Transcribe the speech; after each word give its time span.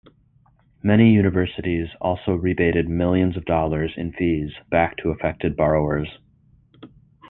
Many 0.81 1.13
universities 1.13 1.87
also 2.01 2.33
rebated 2.33 2.89
millions 2.89 3.37
of 3.37 3.45
dollars 3.45 3.91
in 3.95 4.13
fees 4.13 4.49
back 4.71 4.97
to 4.97 5.11
affected 5.11 5.55
borrowers. 5.55 6.07